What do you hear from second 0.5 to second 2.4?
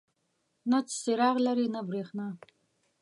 نه څراغ لري نه بریښنا.